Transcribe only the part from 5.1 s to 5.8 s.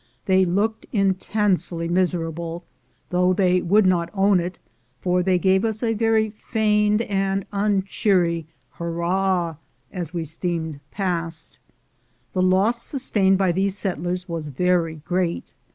they gave